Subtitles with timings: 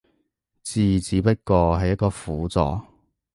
[0.63, 2.83] 字只不過係一個輔助